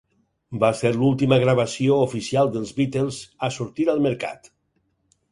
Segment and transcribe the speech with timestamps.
[0.61, 3.19] Va ser l'última gravació oficial dels Beatles
[3.49, 4.51] a sortir al mercat.